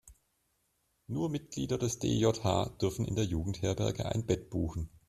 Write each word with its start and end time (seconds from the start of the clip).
Nur 1.05 1.29
Mitglieder 1.29 1.77
des 1.77 1.99
DJH 1.99 2.75
dürfen 2.81 3.05
in 3.05 3.15
der 3.15 3.25
Jugendherberge 3.25 4.11
ein 4.11 4.25
Bett 4.25 4.49
buchen. 4.49 4.89